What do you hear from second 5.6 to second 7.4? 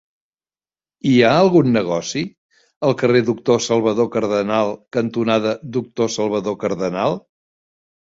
Doctor Salvador Cardenal?